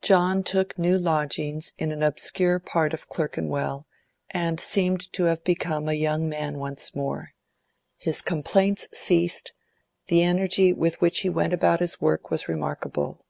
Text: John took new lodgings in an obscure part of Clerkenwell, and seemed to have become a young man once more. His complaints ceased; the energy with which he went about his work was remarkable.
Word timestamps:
John 0.00 0.44
took 0.44 0.78
new 0.78 0.96
lodgings 0.98 1.74
in 1.76 1.92
an 1.92 2.02
obscure 2.02 2.58
part 2.58 2.94
of 2.94 3.10
Clerkenwell, 3.10 3.86
and 4.30 4.58
seemed 4.58 5.12
to 5.12 5.24
have 5.24 5.44
become 5.44 5.90
a 5.90 5.92
young 5.92 6.26
man 6.26 6.56
once 6.56 6.94
more. 6.96 7.34
His 7.98 8.22
complaints 8.22 8.88
ceased; 8.94 9.52
the 10.06 10.22
energy 10.22 10.72
with 10.72 10.98
which 11.02 11.18
he 11.20 11.28
went 11.28 11.52
about 11.52 11.80
his 11.80 12.00
work 12.00 12.30
was 12.30 12.48
remarkable. 12.48 13.26